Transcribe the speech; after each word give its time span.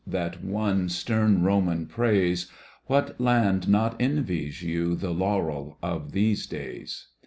That 0.07 0.43
won 0.43 0.89
stem 0.89 1.43
Roman 1.43 1.85
praise, 1.85 2.47
What 2.87 3.21
land 3.21 3.67
not 3.69 4.01
envies 4.01 4.63
you 4.63 4.95
The 4.95 5.11
laurel 5.11 5.77
of 5.83 6.11
these 6.11 6.47
days 6.47 7.09